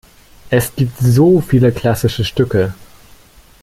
Es 0.49 0.75
gibt 0.75 0.97
so 0.97 1.41
viele 1.41 1.71
klassische 1.71 2.25
Stücke! 2.25 2.73